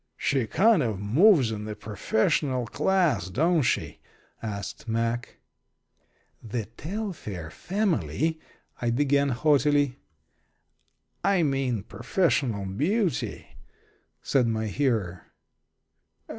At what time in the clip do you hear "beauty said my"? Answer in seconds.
12.65-14.65